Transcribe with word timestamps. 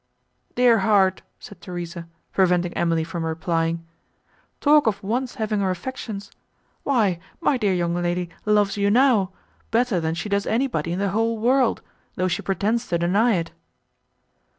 "Dear 0.55 0.79
heart!" 0.79 1.21
said 1.37 1.61
Theresa, 1.61 2.07
preventing 2.33 2.73
Emily 2.73 3.03
from 3.03 3.23
replying, 3.23 3.85
"talk 4.59 4.87
of 4.87 5.03
once 5.03 5.35
having 5.35 5.59
her 5.59 5.69
affections! 5.69 6.31
Why, 6.81 7.19
my 7.39 7.55
dear 7.55 7.75
young 7.75 7.93
lady 7.93 8.31
loves 8.43 8.77
you 8.77 8.89
now, 8.89 9.29
better 9.69 9.99
than 9.99 10.15
she 10.15 10.27
does 10.27 10.47
anybody 10.47 10.91
in 10.91 10.97
the 10.97 11.09
whole 11.09 11.37
world, 11.37 11.83
though 12.15 12.27
she 12.27 12.41
pretends 12.41 12.87
to 12.87 12.97
deny 12.97 13.35
it." 13.35 13.51